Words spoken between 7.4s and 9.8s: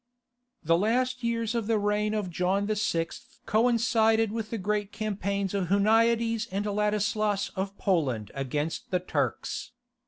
of Poland against the Turks.